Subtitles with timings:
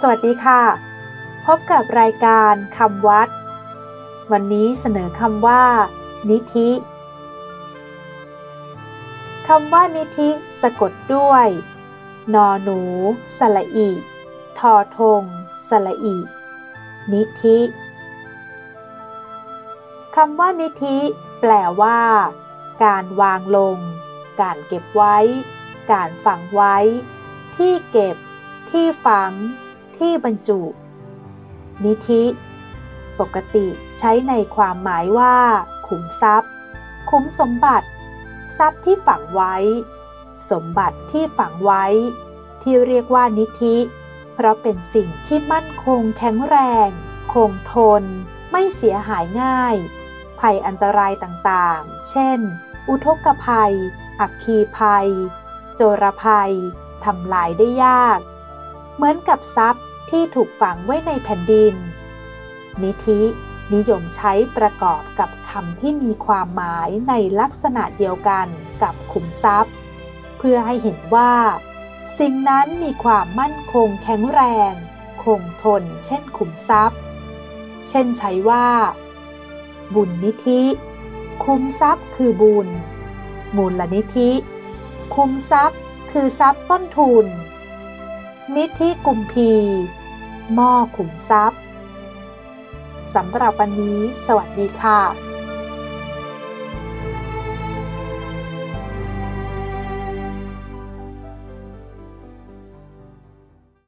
[0.00, 0.62] สวัสดีค่ะ
[1.46, 3.28] พบกับรายการคำวัด
[4.32, 5.64] วันนี้เสนอคำว่า
[6.30, 6.70] นิธิ
[9.48, 10.28] คำว่านิธิ
[10.62, 11.46] สะกดด้วย
[12.34, 12.80] นอหนู
[13.38, 13.90] สระอี
[14.58, 15.22] ทอทง
[15.68, 16.16] สระอี
[17.12, 17.58] นิธิ
[20.16, 20.98] คำว่านิธิ
[21.40, 22.00] แปลว่า
[22.84, 23.76] การวางลง
[24.40, 25.16] การเก็บไว้
[25.90, 26.76] การฝังไว้
[27.56, 28.16] ที่เก็บ
[28.70, 29.32] ที่ฝัง
[29.98, 30.60] ที่บรรจุ
[31.84, 32.24] นิธิ
[33.18, 33.66] ปกติ
[33.98, 35.36] ใช้ในความหมายว่า
[35.86, 36.52] ขุมทรัพย์
[37.10, 37.88] ขุมสมบัติ
[38.58, 39.54] ทรัพย์ที่ฝังไว้
[40.50, 41.84] สมบัติที่ฝังไว้
[42.62, 43.76] ที่เรียกว่านิธิ
[44.34, 46.56] เพราะเป็นสิ่งที่มั่นคงแข็งแร
[46.86, 46.88] ง
[47.32, 48.02] คงทน
[48.50, 49.76] ไม่เสียหายง่าย
[50.40, 52.38] ภัยอันตรายต่างๆ เช่น
[52.88, 53.74] อุทกภัย
[54.20, 55.08] อัคคีภัย
[55.74, 56.54] โจรภัย
[57.04, 58.18] ทำลายได้ยาก
[58.94, 61.74] เหมือนกับทรัพย์ที่ถูกฝังไว้ในแผ่นดิน
[62.82, 63.20] นิธิ
[63.74, 68.46] นิยมใช้ประกอบกับคำที่มีความหมายในลักษณะเดียวกัน
[68.82, 69.74] กับขุมทรัพย์
[70.38, 71.32] เพื่อให้เห็นว่า
[72.18, 74.72] สิ่งนั้นมีความมั่นคงแข็งแรง
[75.24, 76.98] คงทนเช่นขุมทรัพย์
[77.88, 78.68] เช่นใช้ว่า
[79.94, 80.62] บุญนิธิ
[81.44, 82.68] คุมทรัพย์คือบุญ
[83.56, 84.30] มูลนิธิ
[85.14, 87.26] คุ้มทรัพย์คือทรัพย์ต้นทุน
[88.56, 89.50] นิธิกุมพี
[90.54, 91.60] หม้อขุมทรัพย์
[93.14, 95.31] สำหรับวันนี้ สวัสดีค่ะ